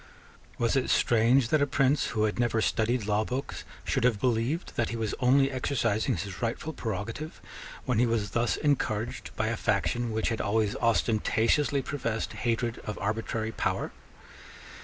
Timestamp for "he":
4.89-4.95, 7.99-8.07